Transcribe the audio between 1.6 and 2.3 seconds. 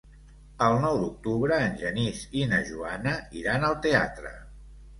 en Genís